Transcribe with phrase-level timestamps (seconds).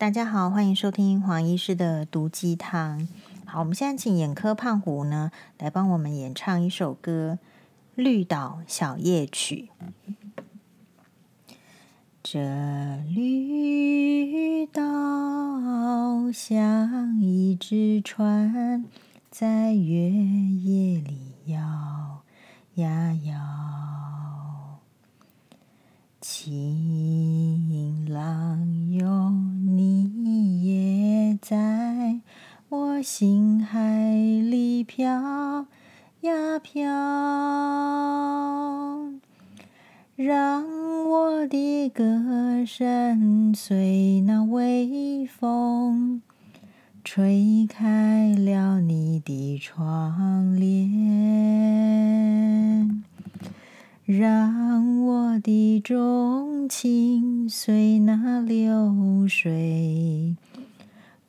[0.00, 3.06] 大家好，欢迎收听黄医师的毒鸡汤。
[3.44, 7.38] 好，我们现在请眼科胖虎呢来帮我们演唱一首歌
[7.96, 9.68] 《绿岛小夜曲》。
[12.22, 12.40] 这
[13.14, 14.82] 绿岛
[16.32, 18.86] 像一只船，
[19.30, 22.22] 在月夜里摇
[22.76, 23.38] 呀摇，
[26.42, 29.28] 情郎有
[29.76, 32.20] 你也在
[32.70, 35.66] 我心海里飘
[36.22, 36.80] 呀飘。
[40.16, 40.64] 让
[41.10, 46.22] 我的歌声随那微风
[47.04, 50.70] 吹开了你的窗帘，
[54.12, 60.34] 让我的钟情随那流水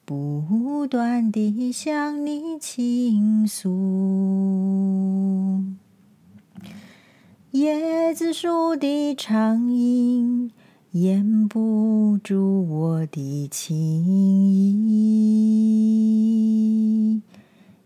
[0.03, 3.69] 不断地向你倾诉。
[7.51, 10.49] 椰子树的长影
[10.93, 13.77] 掩不住我的情
[14.89, 15.61] 意，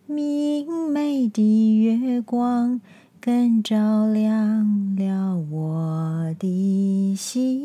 [0.08, 2.80] 明媚的月光
[3.26, 7.56] 更照亮了我的心。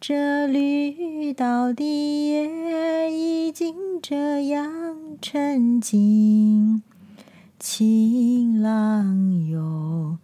[0.00, 4.72] 这绿岛的夜已经这样
[5.20, 6.82] 沉静。
[7.58, 10.16] 情郎哟，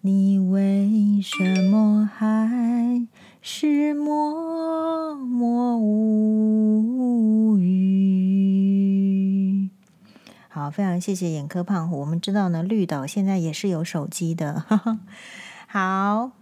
[0.00, 1.38] 你为什
[1.70, 3.06] 么还
[3.40, 9.37] 是默默无语？
[10.58, 12.00] 好，非常谢谢眼科胖虎。
[12.00, 14.64] 我们知道呢，绿岛现在也是有手机的。
[15.68, 16.32] 好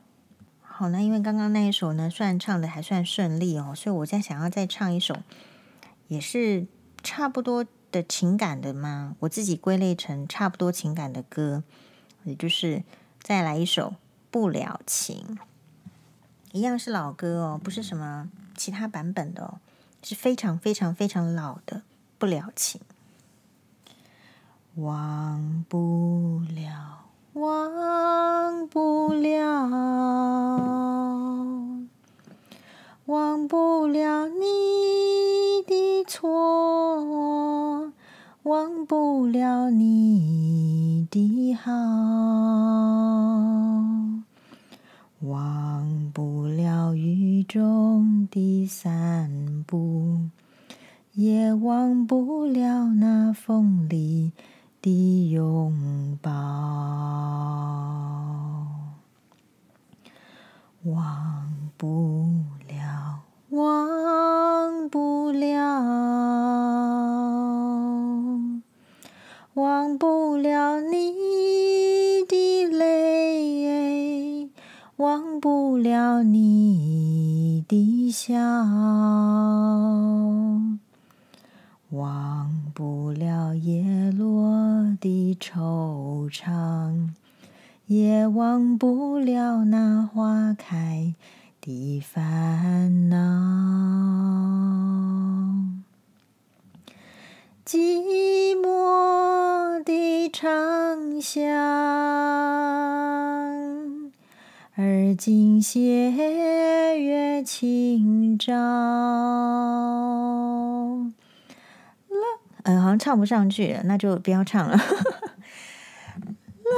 [0.63, 5.19] 好，那因为刚刚那一首呢，算唱的还算顺利哦，所以我在想要再唱一首，
[6.09, 6.67] 也是
[7.03, 7.67] 差不多。
[7.93, 9.17] 的情感的吗？
[9.21, 11.63] 我自己归类成差不多情感的歌，
[12.25, 12.83] 也就是
[13.23, 13.91] 再来一首
[14.31, 15.25] 《不了情》，
[16.53, 19.61] 一样是老歌哦，不是什么其他版本的哦，
[20.03, 21.77] 是非常非常非常老的
[22.19, 22.81] 《不了情》。
[24.77, 29.71] 忘不了，忘不了，
[33.07, 37.91] 忘不了你的错。
[38.43, 41.73] 忘不了你的好，
[45.23, 50.29] 忘不了雨中的散步，
[51.15, 54.31] 也忘不了那风里
[54.87, 56.31] 的拥抱，
[60.85, 62.26] 忘不
[105.61, 106.11] 斜
[106.99, 108.53] 月清照。
[112.09, 114.77] 了，嗯，好像唱不上去了，那就不要唱了。
[116.67, 116.75] 冷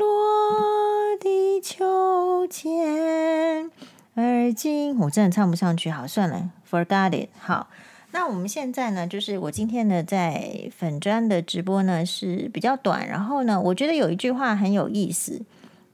[0.00, 3.70] 落的秋千，
[4.14, 7.68] 而今我真的唱不上去，好，算了，forgot it，好。
[8.14, 15.40] 那我们现在呢，就是我今天呢在粉砖的直播呢是比较短，然后呢，我觉得有一句话很有意思，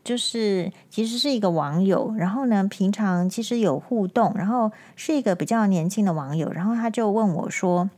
[0.08, 7.90] 就是其实是一个网友，然后呢平常其实有互动，然后是一个比较年轻的网友，然后他就问我说，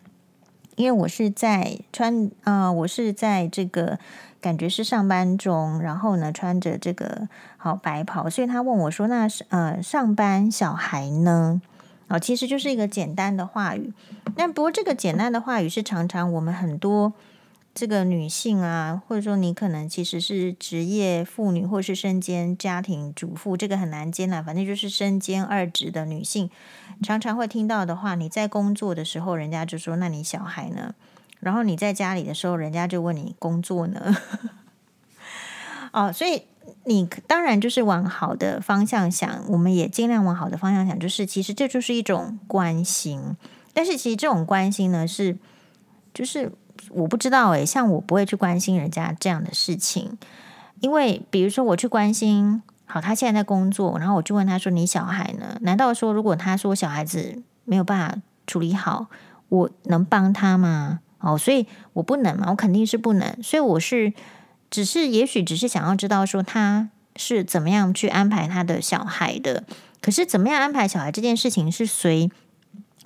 [0.75, 3.97] 因为我是在穿啊、呃，我是在这个
[4.41, 11.63] 感觉是上班中，然后呢穿着这个好白袍，所以他问我说，那是呃上班小孩呢？
[12.09, 13.93] 啊，其实就是一个简单的话语。
[14.35, 17.13] 那不过这个简单的话语是常常我们很多
[17.73, 24.43] 这个女性啊，或者说你可能其实是职业妇女，或是身兼家庭主妇，这个很难兼啊。
[24.43, 26.51] 反正就是身兼二职的女性，
[27.03, 28.15] 常常会听到的话。
[28.17, 30.95] 你在工作的时候，人家就说：“那你小孩呢？”
[31.39, 34.17] 然后你在家里的时候，人家就问你工作呢。
[35.93, 36.43] 哦，所以
[36.85, 43.37] 你当然就是往好的方向想，我们也尽量往好的方向想，就是其实这就是一种关心。
[43.73, 45.39] 但是其实这种关心呢，是
[46.13, 46.53] 就是
[46.89, 50.17] 我不知道诶，像我不会去关心人家这样的事情，
[50.81, 55.59] 因为比如说我去关心，好，他现在在工作，然后我就问他说：“你小孩呢？
[55.61, 58.17] 难道说如果他说小孩子没有办法
[58.47, 59.07] 处理好，
[59.49, 64.13] 我能帮他吗？”哦，所以我不能嘛，我肯定是不能，所以我是。
[64.71, 69.65] 只是，也许只是想要知道说他是怎么样去安排他的小孩的。
[70.01, 72.31] 可是，怎么样安排小孩这件事情是随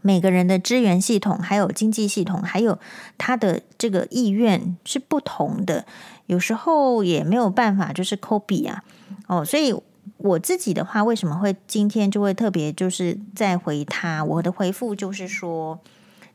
[0.06, 2.78] 每个人的资源系统、还有经济系统、还有
[3.16, 5.86] 他的这个意愿是不同的。
[6.26, 8.84] 有时候也没有办法，就是抠比啊。
[9.28, 9.74] 哦，所以
[10.18, 14.22] 我自己的话，为什么会今天就会特别就是再回他？
[14.22, 15.80] 我的回复就是说，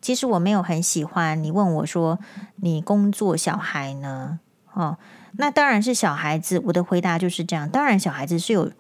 [0.02, 2.18] 其实我没有很喜欢你问我说
[2.56, 4.40] 你工作小孩呢？
[4.74, 4.98] 哦。
[5.34, 7.70] 那当然是小孩子，我的回答就是这样。
[7.70, 8.72] 当然，小孩子是有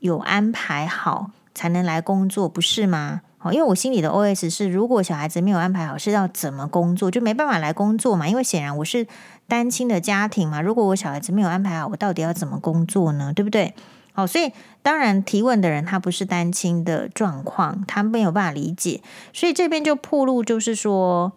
[0.00, 3.22] 有安排好才能来工作，不是吗？
[3.52, 8.28] 因为我心里的 OS 是，如果小孩子没有安排好，是要怎么工作，就没办法来工作嘛。
[8.28, 9.06] 因为显然我是
[9.46, 10.60] 单亲的家庭嘛。
[10.60, 13.32] 如果我小孩子没有安排好，我到底要怎么工作呢？
[13.34, 13.74] 对不对？
[14.12, 14.52] 好，所以
[14.82, 19.02] 当然提问的人他不是单亲的状况，他没有办法理解，
[19.32, 21.32] 所以这边就铺路，就是说。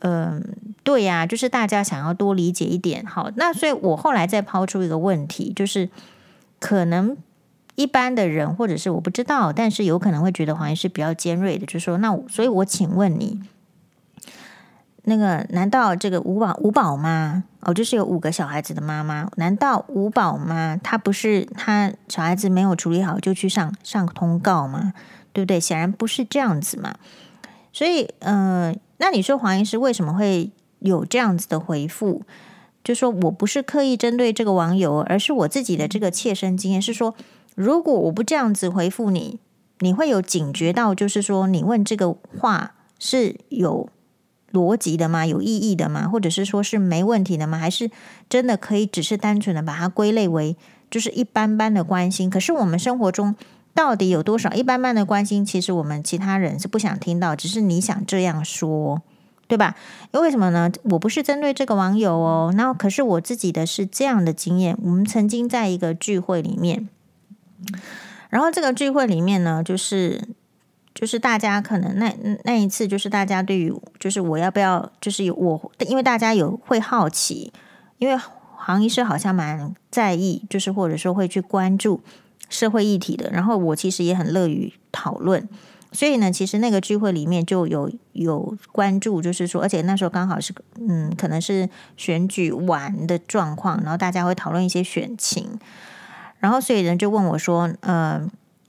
[0.00, 0.44] 嗯，
[0.84, 5.88] 对呀、就是大家想要多理解一点，好，那所以我后来再抛出一个问题，就是
[6.60, 7.16] 可能
[7.76, 13.40] 一般的人或者是我不知道，但是有可能会觉得黄医师比较尖锐的，就是说，那所以我请问你，
[15.04, 24.92] 那个难道这个五宝五宝妈哦，就是有五个小孩子的妈妈，难道五宝妈她不是她小孩子没有处理好就去上上通告吗？
[25.32, 25.60] 对不对？
[25.60, 26.96] 显然不是这样子嘛，
[27.72, 28.72] 所以嗯。
[28.72, 32.22] 呃那你说黄医师为什么会有这样子的回复？
[32.82, 37.14] 就说我不是刻意针对这个网友，而是我自己的这个切身经验是说，
[37.56, 39.40] 如果我不这样子回复你，
[39.80, 43.88] 你会有警觉到，就是说你问这个话是有
[44.52, 45.26] 逻辑的吗？
[45.26, 46.06] 有意义的吗？
[46.06, 47.58] 或者是说是没问题的吗？
[47.58, 47.90] 还是
[48.28, 50.56] 真的可以只是单纯的把它归类为
[50.88, 52.30] 就是一般般的关心？
[52.30, 53.34] 可是我们生活中。
[53.74, 55.44] 到底有多少一般般的关心？
[55.44, 59.02] 其实我们其他人是不想听到，只是你想这样说，
[59.46, 59.76] 对吧？
[60.14, 60.72] 因为什么呢？
[60.84, 64.78] 我不是针对这个网友哦，那可是我自己的是这样的经验。
[64.82, 66.88] 我们曾经在一个聚会里面，
[68.30, 70.20] 然后这个聚会里面呢，就是
[70.94, 72.14] 就是大家可能那
[72.44, 77.52] 那一次，就是大家对于就是我要不要，就是有我，因为大家有会好奇，
[77.98, 78.16] 因为
[78.56, 82.00] 黄医师好像蛮在意，就是或者说会去关注。
[82.48, 85.48] 社会议题的，然后我其实也很乐于讨论，
[85.90, 95.58] 所以呢，其实那个聚会里面就有有关注，就是说，而且那时候刚好是嗯，可能是选举完的状况，然后大家会讨论一些选情，
[96.46, 98.24] 然后所以人就问我说，呃，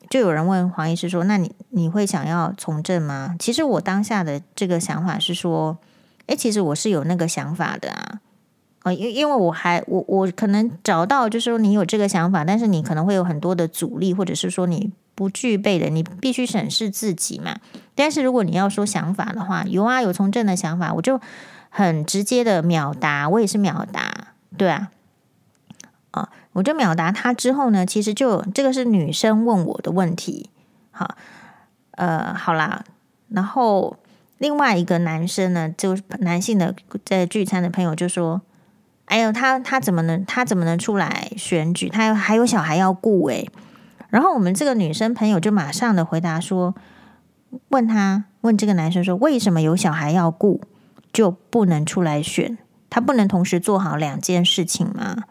[0.09, 3.35] 就有人问黄医师说，那你你会想要从政吗？
[3.37, 5.77] 其实我当下的这个想法是说，
[6.25, 8.19] 诶，其实我是有那个想法的啊。
[8.85, 17.57] 因因为我还我我可能找到，就是说你有这个想法，但是你可能会有很多的阻力，或者是说你不具备的，你必须审视自己嘛。
[17.93, 21.21] 但是如果你要说想法的话，有啊，有从政的想法，我就
[21.69, 24.89] 很直接的秒答，我也是秒答，对啊，
[26.11, 30.49] 啊，我就秒答他之后呢，其实就这个是女生问我的问题，
[30.91, 31.15] 好，
[31.91, 32.83] 呃，好啦，
[33.29, 33.97] 然后
[34.37, 38.41] 另外一个男生呢，就男性的在聚餐的朋友就说。
[39.07, 41.87] 哎呦，他他怎么能他怎么能出来选举？
[41.87, 43.49] 他还有小孩要顾诶。
[44.09, 46.75] 然后我们这个女生朋友就马上的回答说
[47.71, 50.59] ：“问他问这个男生说，为什么有小孩要顾
[51.13, 52.57] 就不能出来选？
[52.89, 55.23] 他不能同时做好两件事情吗？”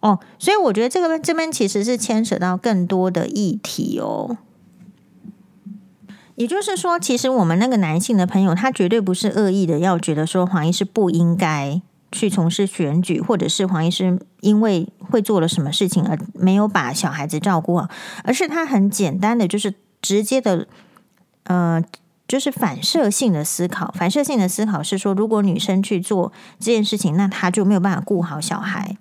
[0.00, 4.36] 哦，所以我觉得这个这边其实是牵扯到更多的议题哦。
[6.36, 11.80] 也就是说，其实我们那个男性的朋友，他绝对不是恶意的，要觉得说黄医师不应该。
[12.12, 17.88] 去从事选举，或者是黄医师因为会做了什么事情而没有把小孩子照顾好，
[18.24, 20.66] 而是他很简单的就是直接的，
[21.44, 21.80] 呃，
[22.26, 23.94] 就是反射性的思考。
[23.96, 28.96] 反射性的思考是说，如果女生去做这件事情，那她就没有办法顾好小孩。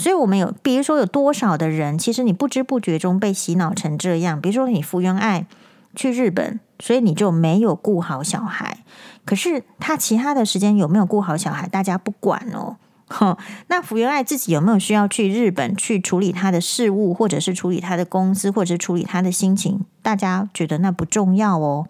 [0.00, 4.40] 所以，我们有，比如说有多少的人，其实你不知不觉中被洗脑成这样。
[4.40, 5.46] 比如说，你福原爱
[5.94, 8.78] 去日本，所以你就没有顾好小孩。
[9.26, 12.78] 可是他其他的时间有没有顾好小孩，大家不管哦。
[13.08, 19.84] 哼，那福原爱自己有没有需要去日本去处理他的事务，或者是处理他的公司，或者是处理他的心情？
[20.00, 21.86] 大家觉得那不重要哦。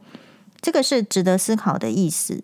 [0.61, 2.43] 这个是值得思考的意思。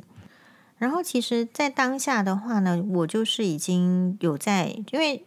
[0.78, 5.24] 然后，其实，在当下的话呢，我就是已经有在，因为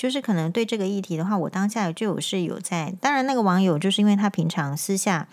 [0.00, 2.94] 就是可能对这个议题的话，我当下就有是有在。
[3.02, 5.28] 当然，那个网友就是因为他平常私下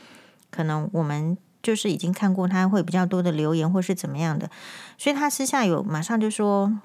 [0.52, 4.52] 可能我们就是已经看过他会比较多的留言或是怎么样的，
[4.98, 6.78] 所以他私下有马上就说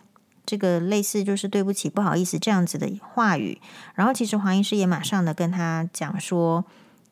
[0.47, 3.61] 这个类似就是对不起、不好意思这样子的话语。
[3.97, 6.65] 然后其实黄医师也马上的跟他讲说，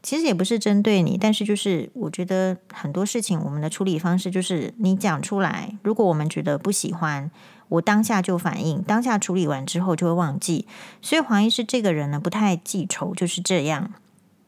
[0.04, 7.28] 其实也不是针对你，但是就是我觉得很多事情我们的处理方式就是你讲出来，如果我们觉得不喜欢。
[7.70, 10.66] 我当下就反应，当下处理完之后就会忘记，
[11.00, 13.94] 所以黄医师这个人呢，不太记仇，就是这样，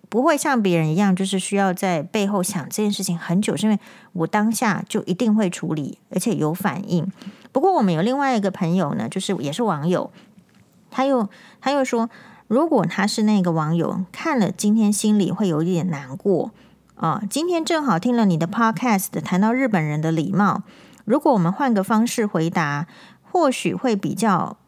[0.09, 3.79] 不会像别人一样，就是需要在背后想这件事情很久，是因为
[4.13, 7.11] 我当下就一定会处理，而且有反应。
[7.51, 10.11] 不过我们有另外一个朋友呢，就是也是网友，
[10.91, 11.29] 他又
[11.61, 12.11] 他又说，
[12.49, 16.51] 如果他是那个网友，看了今天心里会有一点难过
[16.97, 17.23] 啊。
[17.31, 20.63] 今天正好听了你的 podcast，谈到日本人的礼貌，
[21.05, 22.87] 如果我们换个方式回答。
[23.35, 24.59] 或许会比较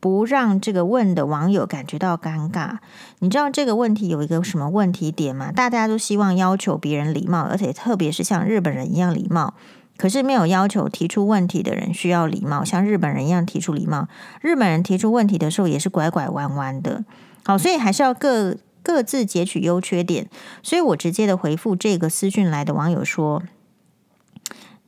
[0.00, 2.78] 不让这个问的网友感觉到尴尬。
[3.20, 5.52] 你知道这个问题有一个什么问题点吗？
[5.52, 9.54] 大家都希望要求别人礼貌，而且特别是像日本人一样礼貌，
[9.96, 14.08] 可是没有要求提出问题的人需要礼貌，像日本人一样提出礼貌。
[14.40, 17.04] 日本人提出问题的时候也是拐拐弯弯的。
[17.44, 20.28] 好，所以还是要各各自截取优缺点。
[20.64, 23.40] 所以我直接的回复这个私讯来的网友说：“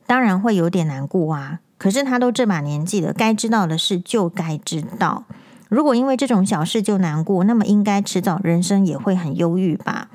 [0.05, 5.25] 当然会有点难过啊。”可是他都这把年纪了，该知道的事就该知道。
[5.67, 10.09] 如果因为这种小事就难过，那么应该迟早人生也会很忧郁吧？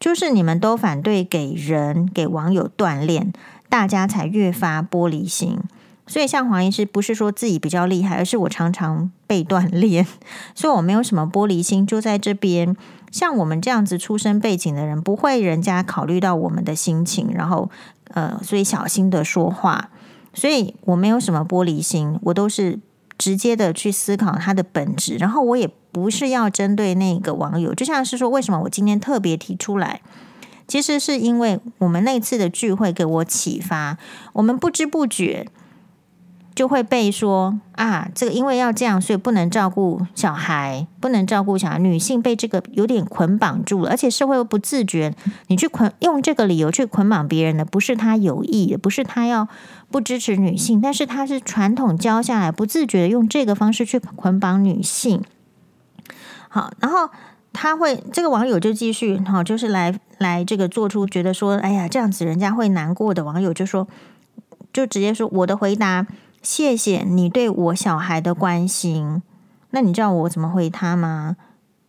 [0.00, 3.32] 就是你们都反对给人给网友锻炼，
[3.68, 5.60] 大家才越发玻璃心。
[6.08, 10.04] 所以像黄医师不是说自己比较厉害，而是我常常被锻炼，
[10.54, 11.86] 所以我没有什么玻璃心。
[11.86, 12.76] 就在这边，
[13.12, 17.70] 像我们这样子出身背景的人，不会人家考虑到我们的心情，然后
[18.12, 19.90] 呃，所以小心的说话。
[20.34, 22.78] 所以我没有什么玻璃心，我都是
[23.18, 30.00] 直接的去思考它的本质，然后我也不是要针对那个网友，就像是说，为什么我今天特别提出来，
[30.66, 33.98] 其实是因为我们那次的聚会给我启发，
[34.32, 35.48] 我们不知不觉。
[36.54, 41.78] 就会被说啊，这个因为要这样，所以不能照顾小孩，不能照顾小孩。
[41.78, 45.14] 女性被这个有点捆绑住了，而且社会又不自觉，
[45.46, 49.48] 你去捆用这个理由去捆绑别人的，不是他有意的，不是他要
[49.90, 55.22] 不支持女性，但是他是传统教下来，不自觉的用这个方式去捆绑女性。
[56.48, 57.08] 好，然后
[57.54, 63.88] 他会这个网友就继续好，就是来来这个做出觉得说，哎呀，这样子人家会难过的网友就说，
[64.70, 66.06] 就直接说我的回答。
[66.42, 69.22] 谢谢你对我小孩的关心，
[69.70, 71.36] 那你知道我怎么回他吗？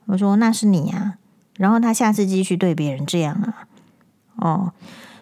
[0.06, 1.16] 我说那是你啊，
[1.58, 3.68] 然后他下次继续对别人这样啊，
[4.36, 4.74] 哦，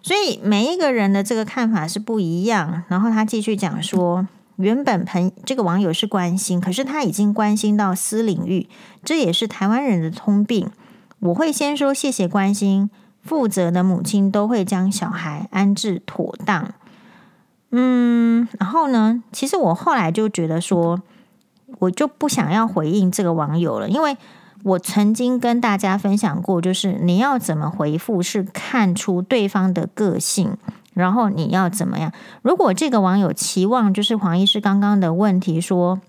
[0.01, 2.83] 所以每一个人的这个看法是不一样。
[2.87, 8.67] 然后他继续讲说，原本朋这个网友是关心，可是他已经关心到私领域，
[9.03, 10.69] 这也是台湾人的通病。
[11.19, 12.89] 我会先说谢谢关心，
[13.21, 16.73] 负责的母亲都会将小孩安置妥当。
[17.71, 21.01] 嗯，然后呢，其实我后来就觉得说，
[21.79, 24.15] 我就不想要回应这个网友了，因为
[24.63, 30.57] 我曾经跟大家分享过，就是你要怎么回复是看出对方的个性，
[30.93, 32.11] 然后你要怎么样。
[32.41, 35.99] 如果这个网友期望就是黄医师刚刚的问题说。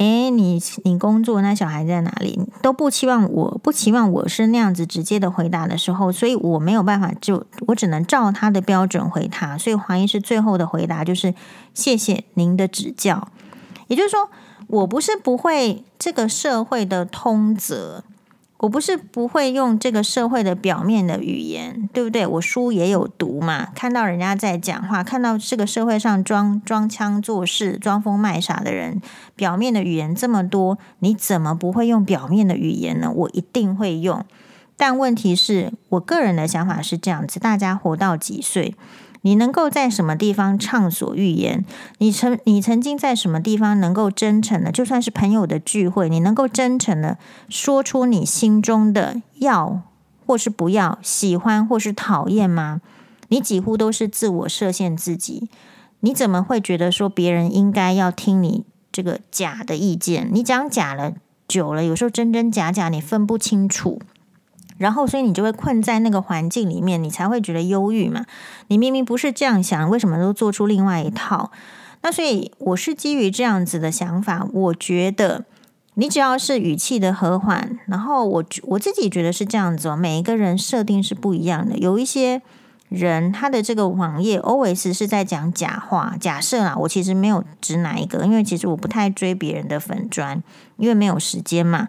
[0.00, 2.40] 诶，你你工作那小孩在哪里？
[2.62, 9.58] 都不期望我不期望我是那样子直接的回答的时候，所以我没有办法，就我只能照他的标准回他。
[9.58, 11.34] 所以黄医师最后的回答就是
[11.74, 13.28] 谢谢您的指教。
[13.88, 14.30] 也就是说，
[14.68, 18.02] 我不是不会这个社会的通则。
[18.60, 22.26] 我不是不会用这个社会的表面的语言，对不对？
[22.26, 29.00] 我书也有读嘛，看到人家在讲话，看到这个社会上装装腔作势、装疯卖傻的人，
[29.34, 33.10] 表面的语言这么多，你怎么不会用表面的语言呢？
[33.10, 34.22] 我一定会用。
[34.76, 38.74] 但问题是我个人的想法是这样子：大家活到几岁？
[39.22, 41.64] 你能够在什么地方畅所欲言？
[41.98, 49.82] 你曾你曾经在什么地方能够真诚的，就算是朋友的聚会，你能够真诚的说出你心中的要
[50.24, 52.80] 或是不要、喜欢或是讨厌吗？
[53.28, 55.48] 你几乎都是自我设限自己。
[56.00, 60.28] 你怎么会觉得说别人应该要听你这个假的意见？
[60.32, 61.12] 你讲假了
[61.46, 64.00] 久了，有时候真真假假，你分不清楚。
[64.80, 68.24] 然后，所以你就会困在那个环境里面，你才会觉得忧郁嘛。
[68.68, 71.50] 你明明不是这样想，为什么都做出另外一套？
[72.00, 75.44] 那所以我是基于这样子的想法，我觉得
[75.96, 79.96] 你只要是语气的和缓，然后我我自己觉得是这样子哦。
[79.96, 82.40] 每一个人设定是不一样的，有一些
[82.88, 86.16] 人他的这个网页 always 是在讲假话。
[86.18, 90.42] 假设啊，我其实没有指哪一个，因为其实我不太追别人的粉砖，
[90.78, 91.88] 因为没有时间嘛。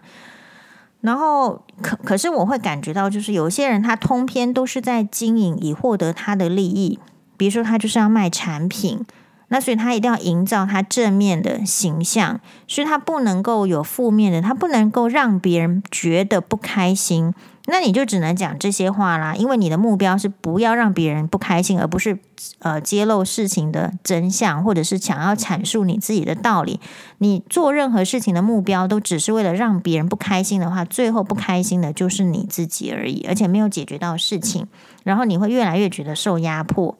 [1.02, 6.98] 然后可可是我会感觉到，就是有些人他通篇都是在经营以获得他的利益，
[7.36, 9.04] 比如说他就是要卖产品。
[9.48, 17.34] 那所以他一定要营造他正面的形象，所以他不能够有负面的，他不能够让别人觉得不开心。
[17.66, 22.18] 那你就只能讲这些话啦，因为你的目标是不要让别人不开心，而不是
[22.58, 26.80] 呃揭露事情的真相，或者是想要阐述你自己的道理。
[27.18, 34.66] 你做任何事情的目标都只是为了让别人不开心的话，最后不开心的就是你自己而已，而且没有解决到事情，
[35.04, 36.98] 然后你会越来越觉得受压迫。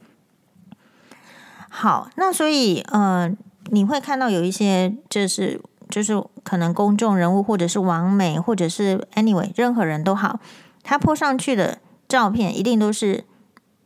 [1.69, 3.31] 好，那所以呃，
[3.71, 10.41] 你会看到有一些，就是就是可能公众人物，或者是网美，或者是 anyway 任何人都好，
[10.83, 13.25] 他 po 上去的照片一定都是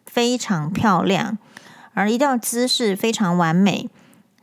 [0.05, 1.39] 非常漂亮，
[1.95, 3.89] 而一定要姿势非常完美，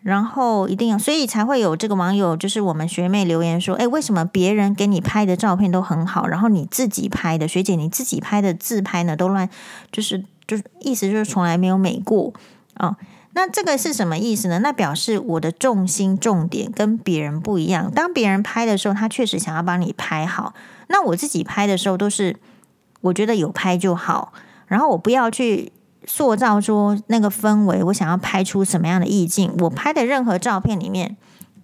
[0.01, 9.49] 然后一定要，所以才会有这个网友，就是我们学妹留言说，诶，为什么别人给你拍的照片都很好，然后你自己拍的学姐你自己拍的自拍呢都乱，
[9.91, 12.33] 就是就是意思就是从来没有美过
[12.75, 12.95] 啊。
[13.35, 14.59] 那这个是什么意思呢？
[14.59, 17.91] 那表示我的重心重点跟别人不一样。
[17.91, 20.53] 当别人拍的时候，他确实想要帮你拍好。
[20.87, 22.37] 那我自己拍的时候，都是
[23.01, 24.33] 我觉得有拍就好。
[24.67, 25.71] 然后我不要去
[26.05, 29.51] 塑造说那个氛围，我想要拍出什么样的意境。
[29.59, 31.17] 我拍的任何照片里面，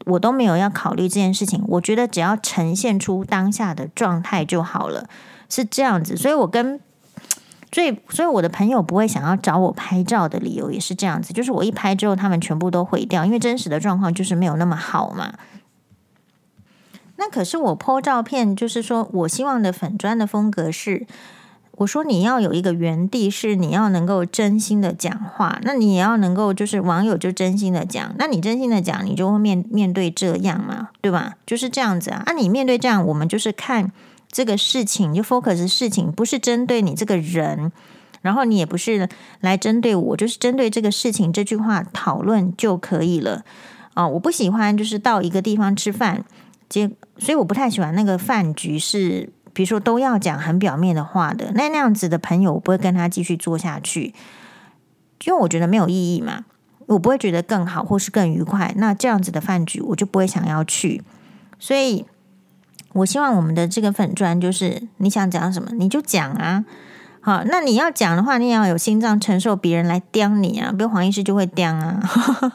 [0.05, 1.63] 我都没有要考虑这件事情。
[1.67, 5.07] 我觉得只要呈现出当下的状态就好了，
[5.47, 6.17] 是这样子。
[6.17, 6.79] 所以我跟
[7.71, 15.33] 所以，所以我的朋友不会想要找我拍照的理由也是这样子，就是我一拍之后，他们全部都毁掉，因为真实的状况就是没有那么好嘛。
[17.17, 21.05] 那可是我 po 照片，就是说我希望的粉砖的风格是，
[21.73, 31.35] 我说你要有一个原地，是你要能够真心的讲话，那你也要能够就是网友就真心的讲，那你真心的讲，你就会面面对这样嘛，对吧？
[31.45, 32.23] 就是这样子啊。
[32.25, 33.91] 那你面对这样，我们就是看。
[34.31, 37.71] 这个事情就 focus 事情，不是针对你这个人，
[38.21, 39.09] 然后你也不是
[39.41, 43.43] 来针对我，就是针对这个事情这句话讨论就可以了
[43.95, 46.23] 啊、我不喜欢就是到一个地方吃饭，
[46.69, 54.13] 结所以我不太喜欢那个饭局是，比如说都要讲很表面的话的，那那样子的朋友我不会跟他继续做下去，
[55.25, 56.45] 因为我觉得没有意义嘛，
[56.86, 61.01] 我不会觉得更好或是更愉快，那这样子的饭局我就不会想要去，
[61.58, 62.06] 所以。
[62.93, 66.65] 我希望我们的这个粉砖就是你想讲什么你就讲啊，
[67.21, 71.99] 好，那你要讲的话，你也要有心脏承受别人来刁你啊，比如黄医师就会刁啊。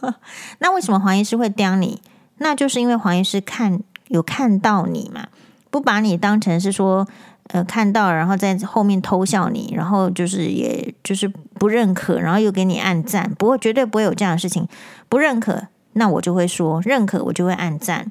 [0.58, 2.00] 那为什么黄医师会刁你？
[2.38, 5.28] 那就是因为黄医师看有看到你嘛，
[5.70, 7.06] 不把你当成是说
[7.48, 14.66] 呃看到，然后在后面偷笑你，然后就是也就是不认可，然后又给你按赞，不会绝对不会有这样的事情。
[15.08, 18.10] 不认可，那我就会说认可，我就会按赞。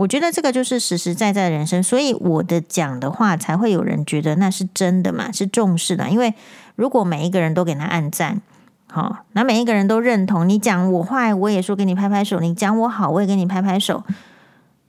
[0.00, 6.08] 我觉得这个就是实实在在的人生，所以我的讲的话才会有人觉得那是真的嘛，是重视的。
[6.08, 6.32] 因为
[6.74, 8.40] 如果每一个人都给他按赞，
[8.86, 14.02] 好，那每一个人都认同你讲我坏，我也说给你拍拍手；你讲我好，我也给你拍拍手。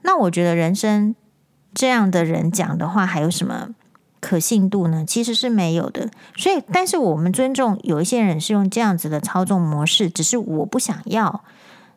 [0.04, 1.14] 那我觉得人生
[1.74, 3.68] 这样的人讲的话还有什么
[4.22, 5.04] 可信度呢？
[5.06, 6.10] 其实是没有的。
[6.38, 11.44] 所以，但是我们尊重有一些人是用这样子的操纵模式，只是我不想要。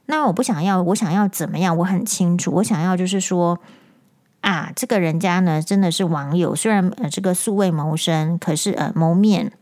[0.07, 1.77] 那我不想要，我想要怎么样？
[1.79, 3.59] 我很清楚，我想要就是说
[4.43, 9.53] 啊，这个人家呢真的是网友，虽然呃这个素未谋生，可是呃谋面，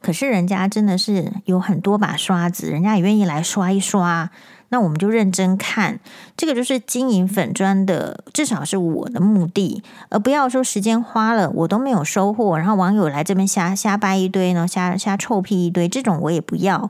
[0.00, 4.30] 可是人家真的是有很多把刷子，人家也愿意来刷一刷。
[4.72, 5.98] 那我们就认真看，
[6.36, 16.88] 这个就是经营粉砖的，至少是我的目的，而不要说时间花了我都没有收获，然后网友来这边瞎瞎掰一堆呢，瞎瞎臭屁一堆，这种我也不要，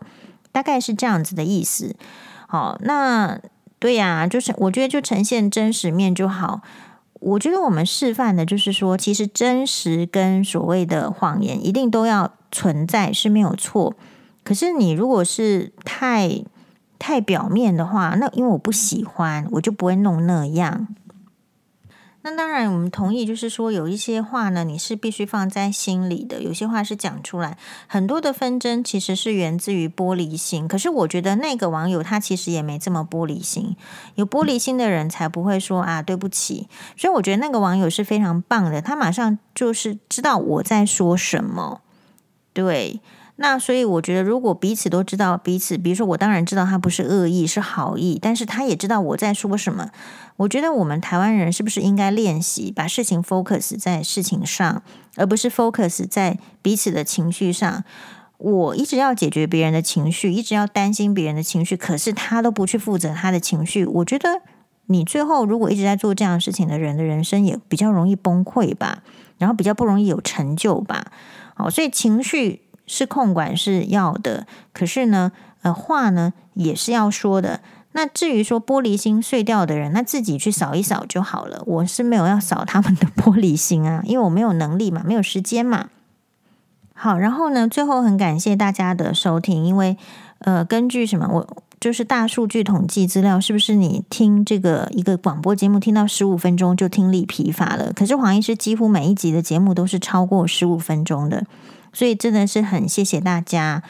[0.52, 1.96] 大概是这样子的意思。
[2.50, 3.38] 好，那
[3.78, 6.62] 对呀，就是我觉得就呈现真实面就好。
[7.20, 13.94] 我觉得我们示范的就是说，其实真实跟所谓的谎言一定都要存在是没有错。
[14.42, 16.42] 可是你如果是太
[16.98, 20.88] 太表面的话，那因为我不喜欢，我就不会弄那样。
[22.22, 27.56] 那当然，我们同意，就是说有一些话呢，你是必须放在心里的；有些话是讲出来。
[27.86, 30.68] 很多的纷争其实是源自于玻璃心。
[30.68, 33.74] 可是我觉得那个网友他其实也没这么玻璃心。
[34.16, 36.68] 有玻璃心的人才不会说啊，对不起。
[36.96, 41.80] 所以我觉得那个网友是非常棒的，他马上就是知道我在说什么。
[42.52, 43.00] 对。
[43.42, 49.90] 那所以我觉得，如果彼此都知道彼此，比如说我当然知道他不是恶意，是好意，但是他也知道我在说什么。
[50.36, 54.82] 我觉得我们台湾人是不是应该练习把事情 focus 在事情上，
[55.16, 57.82] 而不是 focus 在彼此的情绪上？
[58.36, 63.86] 我一直要解决别人的情绪，一直要担心别人的情绪，可是他都不去负责他的情绪。
[63.86, 64.42] 我觉得
[64.88, 69.02] 你最后如果一直在做这样事情的人的人生也比较容易崩溃吧，
[69.38, 71.10] 然后比较不容易有成就吧。
[71.54, 75.30] 好，所以情绪是控管是要的，可是呢，
[75.62, 77.60] 呃，话呢也是要说的。
[77.92, 81.62] 那至于说玻璃心碎掉的人，那自己去扫一扫就好了。
[81.66, 85.88] 我是没有要扫他们的玻璃心啊，因为我没有能力嘛，没有时间嘛。
[86.94, 89.96] 好，然后呢，最后很感谢大家的收听，因为
[90.40, 97.92] 呃，根据什么，我就是大数据统计资料，是不是你听这个一个广播节目听到十五分钟就听力疲乏了？
[97.92, 101.44] 可是黄医师几乎每一集的节目都是超过十五分钟的，
[101.92, 103.82] 所以真的是很谢谢大家。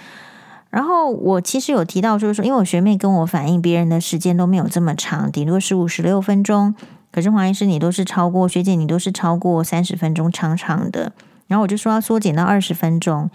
[0.70, 6.74] 然后我其实有提到，就是说，因为我学妹跟我反映，别人的时间都没有这么长，顶多十五、十六分钟，
[7.10, 11.12] 可是黄医师你都是超过，学姐你都是超过三十分钟，长长的。
[11.48, 13.28] 然后我就说要缩减到二十分钟，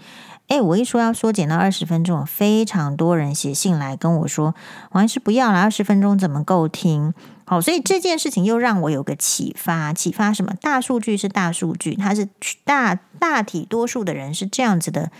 [0.48, 4.54] 诶，我一说要缩减到二十分钟，非常多人写信来跟我说，
[4.92, 7.12] 我还是不要了，二十分钟怎么够听？
[7.48, 10.52] 好，所以这件事情又让我有个启发，启发什么？
[10.60, 12.28] 大数据是大数据，它是
[12.64, 15.12] 大大体多数的人是这样子的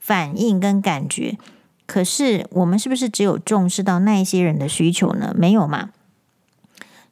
[0.00, 1.36] 反应跟感觉，
[1.84, 5.34] 可是我们是不是只有重视到那一些人的需求呢？
[5.36, 5.90] 没有嘛？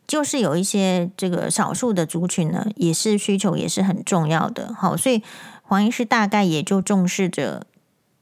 [0.07, 4.73] 就是有一些这个少数的族群呢，也是需求也是很重要的。
[4.75, 5.23] 好，所以
[5.63, 7.67] 黄医师大概也就重视着，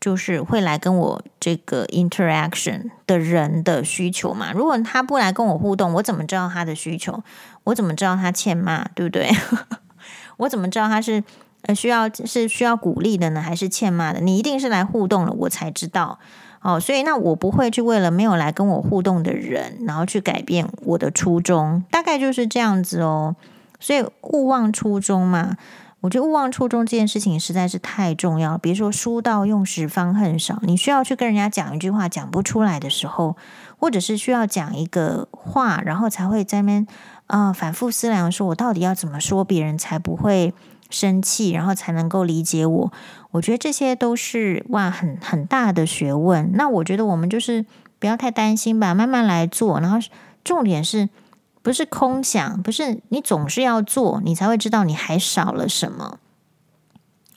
[0.03, 4.53] 就是会来跟我这个 interaction 的人的需求嘛。
[4.53, 7.23] 如果他不来跟我互动，我怎么知道他的需求？
[7.63, 8.89] 我怎么知道他欠骂？
[8.97, 9.31] 对不对？
[10.39, 11.23] 我怎么知道他是
[11.63, 14.21] 呃需要是需要鼓励的呢，还是欠骂的？
[14.21, 16.19] 你一定是来互动了，我才知道。
[16.63, 23.37] 哦，所以那我不会去为了没有来跟我互动的人，然后去改变我的初衷，大概就是这样子哦。
[23.79, 25.57] 所以勿忘初衷嘛，
[26.03, 28.59] 我觉得勿忘初衷这件事情实在是太重要。
[28.59, 33.37] 比如说书到用时方恨少，你需要去跟人家讲一句话讲不出来的时候，
[33.79, 36.87] 或者是需要讲一个话，然后才会在那边
[37.29, 40.53] 啊、反复思量，说我到底要怎么说别人才不会
[40.91, 42.93] 生气，然后才能够理解我。
[43.31, 46.51] 我觉得这些都是哇，很很大的学问。
[46.55, 47.65] 那我觉得我们就是
[48.01, 49.79] 不要太担心吧，慢慢来做。
[49.79, 49.99] 然后
[50.43, 51.09] 重点是
[51.63, 52.61] 不是空想？
[52.63, 56.19] 不是你总是要做，你才会知道你还少了什么。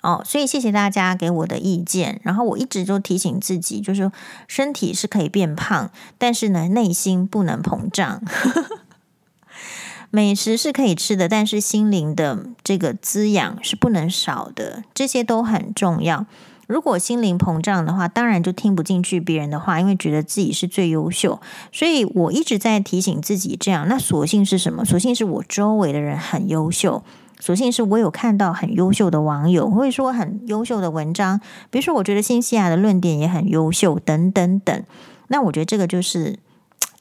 [0.02, 2.20] 哦，所以谢谢大家给我的意见。
[2.24, 4.12] 然后我一直都提醒自己，就是
[4.48, 8.22] 身体是可以变胖，但是呢，内心不能膨胀。
[10.12, 16.26] 美食是可以吃的，但是心灵的这个滋养是不能少的，这些都很重要。
[16.68, 21.40] 如果心灵膨胀的话，当然就听不进去别人的话，因为觉得自己是最优秀。
[21.72, 23.88] 所以我一直在提醒自己这样。
[23.88, 24.84] 那所幸是什么？
[24.84, 27.04] 所幸是我周围的人很优秀，
[27.40, 31.40] 所幸是我有看到很优秀的网友，或者说很优秀的文章。
[31.70, 34.84] 比如说，我觉得新西亚的论点也很优秀，等等等。
[35.28, 36.40] 那我觉得这个就是。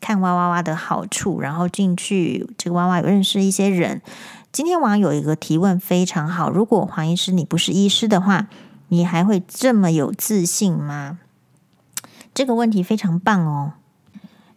[0.01, 4.03] 看哇哇哇的好处，然后进去这个哇哇有认识一些人。
[4.53, 8.49] 今天网友有一个提问非常好，如果黄医师你不是医师的话，
[8.89, 11.19] 你还会这么有自信吗？
[12.33, 13.75] 这个问题非常棒哦，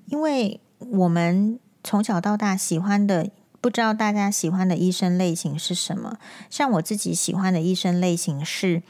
[0.05, 3.29] 因为我们从小到大喜欢的，
[3.61, 6.17] 不知道大家喜欢的医生类型是什么？
[6.49, 8.81] 像我自己喜欢的医生类型是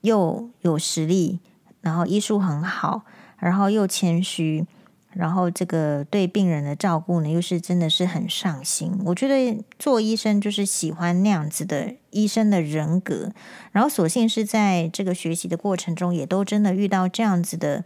[0.00, 1.40] 又有实力，
[1.80, 3.02] 然后医术很好，
[3.38, 4.66] 然后又谦虚。
[5.14, 8.92] 然后这个对病人的照顾呢，又是真的是很上心。
[9.06, 13.30] 我觉得做医生就是喜欢那样子的医生的人格。
[13.70, 17.84] 然后所幸是在这个学习的过程中，也都真的遇到这样子的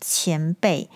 [0.00, 0.90] 前辈。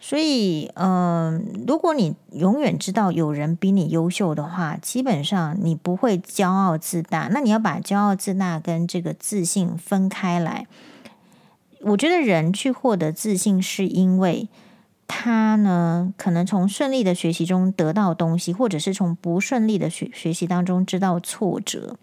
[0.00, 7.28] 所以，嗯、如果你永远知道有人比你优秀的话，基本上你不会骄傲自大。
[7.30, 10.66] 那你要把骄傲自大跟这个自信分开来。
[11.82, 14.48] 我觉得人去获得自信，是因为。
[15.06, 21.96] 他呢，可能从顺利的学习中得到东西，或者是从不顺利的学学习当中知道挫折，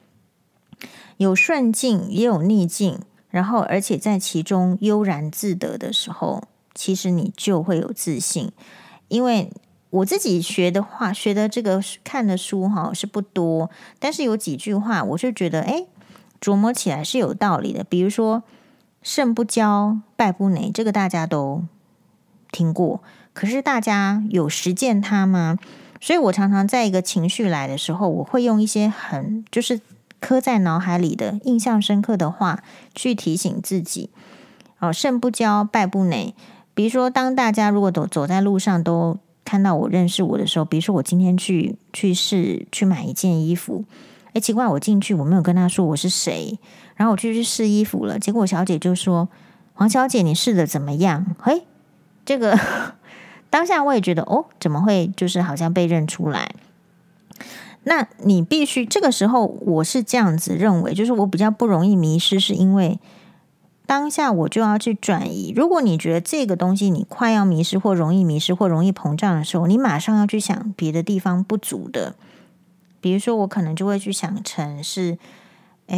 [1.18, 8.52] 有顺境也有逆境，然后而且在其中悠然自得的时候，其实你就会有自信。
[9.08, 9.52] 因为
[9.90, 15.88] 我自己学的话，学的这个看的书哈是不多，但是有几句话，我就觉得哎，
[16.40, 17.84] 琢磨起来是有道理的。
[17.84, 18.44] 比如说
[19.02, 21.64] “胜不骄，败不馁”，这个大家都。
[22.52, 23.02] 听过，
[23.34, 25.58] 可是大家有实践它吗？
[26.02, 29.82] 所以我常常在一个情绪来的时候，我会用一些很就是
[30.20, 32.64] 刻在脑海里的印象深刻的话
[32.96, 34.10] 去提醒自己。
[34.80, 36.34] 哦，胜不骄，败不馁。
[36.74, 43.84] 比如说，当大家如果走走在路上都看到我认识我的时候，比如说我今天去去试去买一件衣服，
[44.34, 46.58] 诶，奇怪，我进去我没有跟他说我是谁，
[46.96, 49.28] 然后我就去试衣服了，结果小姐就说。
[49.74, 51.26] 黄小姐，你试的怎么样？
[51.40, 51.64] 嘿，
[52.26, 52.60] 这个
[53.50, 56.54] 当下我也觉得哦，怎么会就是好像被认出来？
[57.84, 63.00] 那你必须这个时候，我是这样子认为，就是我比较不容易迷失，是因为
[63.86, 65.54] 当下我就要去转移。
[65.56, 72.16] 如果你觉得这个东西你快要迷失，或容易迷失，或容易膨胀的时候，你马上要去想别的地方不足的。
[73.02, 75.18] 比如说，我可能就会去想成是，
[75.88, 75.98] 哎，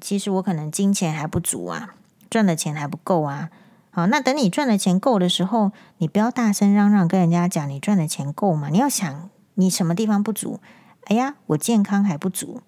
[0.00, 1.94] 其实我可能金钱还不足啊，
[2.28, 3.48] 赚的钱还不够啊。
[3.96, 9.30] 好，那等你赚的钱够的时候，你不要大声嚷嚷跟人家讲你赚的钱够嘛，你要想。
[9.54, 10.60] 你什么地方不足？
[11.04, 12.60] 哎呀，我健康还不足。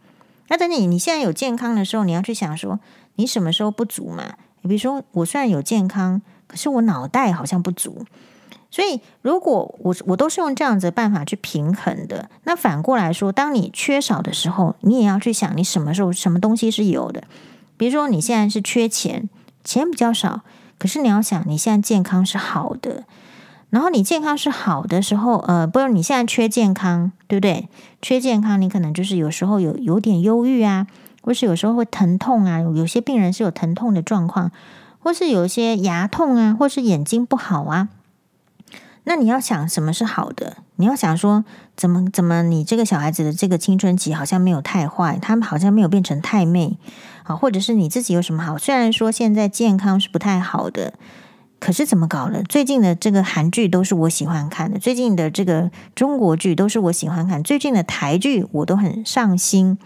[0.47, 2.81] 那等你你现在有健康的时候，你要去想说，
[3.17, 4.37] 你什么时候不足嘛？
[4.63, 8.07] 比如说，我虽然有健康，可是我脑袋好像不足。
[8.71, 17.25] 所以，如果我我都是用这样子的办法去平衡的，那反过来说，当你缺少的时候，你也要去想，你什么时候什么东西是有的。
[17.77, 19.29] 比如说，你现在是缺钱，
[19.63, 20.41] 钱比较少，
[20.79, 23.05] 可是你要想，你现在健康是好的。
[23.71, 27.69] 然后你健康是好的时候，呃，不是你现在缺健康，对不对？
[28.01, 30.87] 缺健康，你可能就是有时候有有点忧郁啊，
[31.21, 34.51] 或是有时候会疼痛啊，有些病人是有疼痛的状况，
[35.01, 37.89] 或是有一些牙痛啊，或是眼睛不好啊。
[39.05, 40.59] 那你要想什么是好的？
[40.77, 41.45] 你要想说
[41.77, 46.79] 怎么怎么，你这个小孩子的这个青春期好像没有太坏，他们好像没有变成太妹
[47.29, 48.59] 啊，或者是你自己有什么好？
[48.59, 50.95] 虽然说现在健康是不太好的。
[51.61, 52.41] 可是怎么搞的？
[52.45, 59.77] 最近的这个韩剧都是我喜欢看的，最近的这个中国剧都是我喜欢看，最近的台剧我都很上心。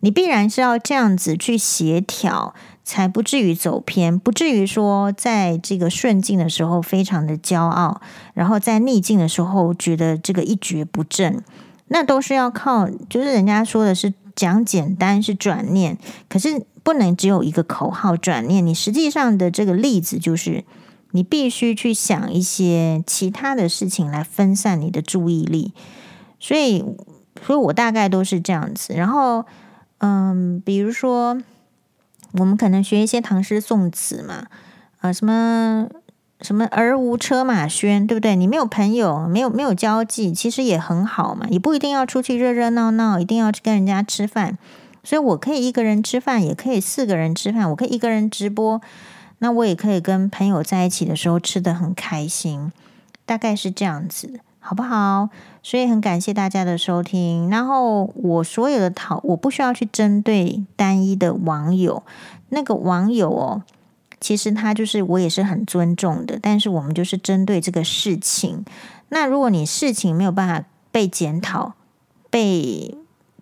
[0.00, 2.54] 你必然是要这样子去协调，
[2.84, 8.02] 才不至于走偏，不至于说在这个顺境的时候非常的骄傲，
[8.34, 11.42] 然后在逆境的时候觉得这个一蹶不振。
[11.88, 15.98] 那都是要靠，就是人家说的是讲简单是转念，
[16.28, 20.64] 可是不能只有一个口号转念，你实际上的这个例子就是。
[21.12, 25.74] 你必须去想一些其他的事情来分散你的注意力，
[26.38, 26.84] 所以，
[27.44, 28.94] 所以我大概都是这样子。
[28.94, 29.44] 然后，
[29.98, 31.36] 嗯，比如说，
[32.34, 34.46] 我们可能学一些唐诗宋词嘛，
[35.00, 35.88] 啊，什么
[36.42, 38.34] 什么儿无车马喧，对不对？
[38.34, 44.56] 你没有朋友，没有没有交际，其实也很好嘛，也不一定要出去热热闹闹，一定要去跟人家吃饭。
[45.02, 48.80] 所以我可以一个人吃饭，也可以四个人吃饭，我可以一个人直播。
[49.38, 52.70] 那我也可以跟朋友在一起的时候吃得很开心，
[53.24, 55.30] 大概是这样子，好不好？
[55.62, 57.48] 所以很感谢大家的收听。
[57.48, 62.02] 然后我所有的讨，我不需要去针对单一的网友。
[62.50, 63.62] 那个网友哦，
[64.20, 68.64] 其实他就是我也是很尊重的，但是我们就是针对这个事情。
[69.08, 71.72] 那如果你事情没有办法被检讨、
[72.28, 72.94] 被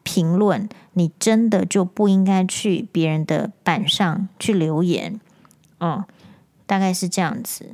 [0.02, 5.20] 评论，你真的就不应该去别人的板上去留言。
[5.80, 6.04] 嗯，
[6.64, 7.66] 大概是这样子。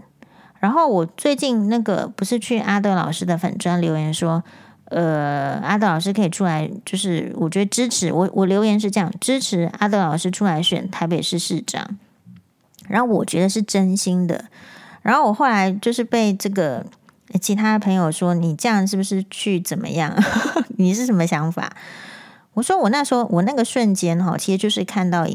[0.58, 4.42] 然后我最近那个不是去阿德老师的粉专留言说，
[4.86, 8.30] 呃，阿德老师可以出来，就是我觉得支持我。
[8.32, 11.98] 我留言是这样，支持阿德老师出来选台北市市长。
[12.88, 14.44] 然后我觉得是真心的。
[15.02, 16.84] 然后我后来就是被这个
[17.40, 20.14] 其他朋友说，你这样是不是去怎么样？
[20.78, 21.72] 你是什么想法？
[22.54, 25.26] 我说我那时候我那个瞬间哈，其实就是看到。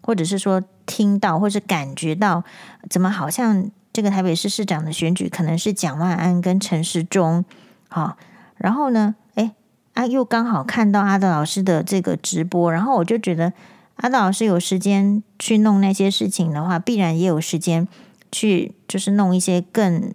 [0.00, 2.42] 或者是说听到，或是感觉到，
[2.88, 7.44] 怎么好像这个台北市市长的选举可能是蒋万安跟陈时中，
[7.90, 8.16] 好，
[8.56, 9.50] 然后呢，诶，
[9.92, 13.52] 啊，又刚好看到阿德老师的这个直播，然后我就觉得
[13.98, 17.86] 阿德老师有时间去弄那些事情的话，必然也有时间
[18.32, 20.12] 去就是弄一些更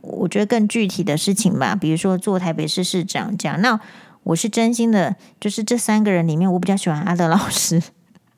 [0.00, 3.60] 我觉得更具体的事情吧，比如说做台北市市长这样。
[3.60, 3.78] 那
[4.24, 7.82] 我是真心的，就是这三个人里面，我比较喜欢阿德老师。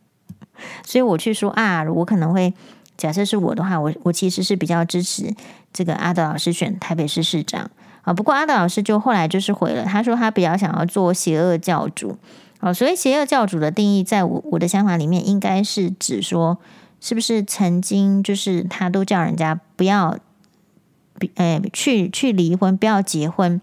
[0.84, 2.52] 所以我去说啊，我可能会
[2.96, 5.34] 假设是我的话，我我其实是比较支持
[5.72, 7.70] 这个阿德老师选台北市市长
[8.02, 8.12] 啊。
[8.12, 12.16] 不过阿德老师就后来就是回了，他说他比较想要做邪恶教主
[12.64, 12.74] 哦。
[12.74, 16.58] 所以邪恶教主的定义，在我我的想法里面，应该是指说，
[17.00, 20.16] 是不是曾经就是他都叫人家不要，
[21.34, 23.60] 呃，去去离婚，不要结婚。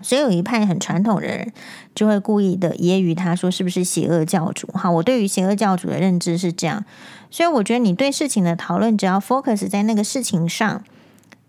[0.00, 1.52] 所以有一派很传统的人
[1.92, 4.68] 就会故意的揶揄他说是不是邪恶教主？
[4.68, 6.84] 哈，我对于邪恶教主的认知是这样，
[7.32, 10.84] 所以我觉得你对事情的讨论只要 focus 在那个事情上，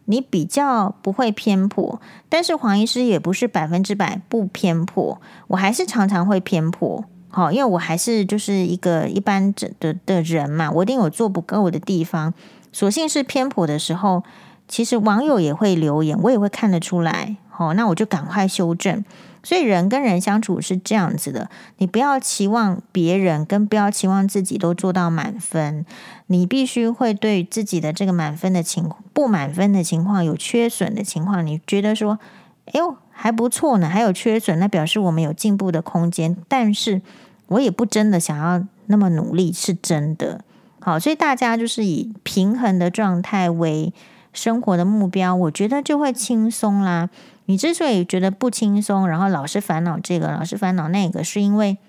[0.10, 2.02] 你比较不会偏颇。
[2.28, 7.06] 但是黄医师也不是百分之百不偏颇，我还是常常会偏颇。
[7.30, 12.34] 好，因为我还是就是一个一般的的的人嘛，我一定有做不够的地方。
[12.72, 14.24] 所幸是偏颇的时候，
[14.67, 17.38] 其实网友也会留言，我也会看得出来。
[17.50, 19.06] 好，那我就赶快修正。
[19.41, 25.86] 所以人跟人相处是这样子的，你不要期望别人，跟不要期望自己都做到满分，
[26.28, 32.19] 你必须会对自己的这个满分的情况、不满分的情况、有缺损的情况，你觉得说，
[32.65, 36.36] 哎呦还不错呢，还有缺损，那表示我们有进步的空间。
[36.47, 37.02] 但是
[37.47, 40.41] 我也不真的想要那么努力，是真的。
[40.82, 43.93] 好，所以大家就是以平衡的状态为
[44.32, 47.10] 生活的目标，我觉得就会轻松啦。
[47.50, 51.80] 你之所以觉得不轻松，然后老是烦恼这个，老是烦恼那个，是因为，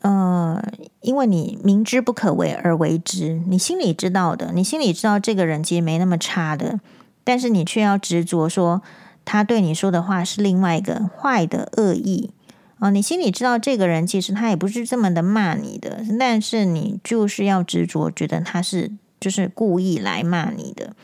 [0.00, 0.62] 呃，
[1.00, 6.78] 因为你明知不可为而为之，你心里知道的，你心里知道这个人其实没那么差的，
[7.24, 8.80] 但是你却要执着说
[9.24, 12.30] 他对你说的话是另外一个坏的恶意。
[12.78, 20.94] 哦，你心里知道这个人其实他也不是这么的骂你的，但是你就是要执着觉得他是就是故意来骂你的，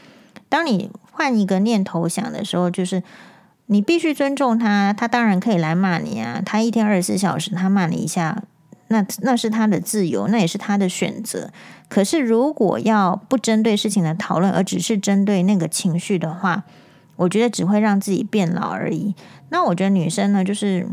[0.55, 0.91] 当你。
[1.17, 3.01] 换一个念头想的时候，就是
[3.67, 6.43] 你必须尊重他，他当然可以来骂你啊。
[6.45, 8.43] 他一天二十四小时，他骂你一下，
[8.89, 11.53] 那那是他的自由，那也是他的选择。
[11.89, 16.65] 可是如果要不针对事情的讨论，而只是针对那个情绪的话，
[17.15, 19.15] 我觉得只会让自己变老而已。
[19.51, 20.89] 那我觉得女生呢，就是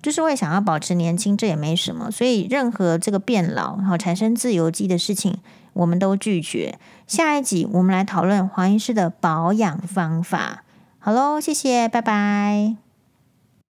[0.00, 2.10] 就是会想要保持年轻，这也没什么。
[2.10, 5.36] 所以任何这个变老然后产生自由基的事情。
[5.72, 6.78] 我们都拒绝。
[7.06, 10.64] 下一集我们来讨论黄医师的保养方法。
[10.98, 12.89] 好喽，谢谢，拜拜。